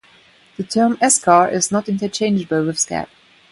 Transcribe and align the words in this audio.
The 0.57 0.63
term 0.63 0.97
"eschar" 0.97 1.51
is 1.51 1.71
not 1.71 1.87
interchangeable 1.87 2.65
with 2.65 2.79
"scab". 2.79 3.07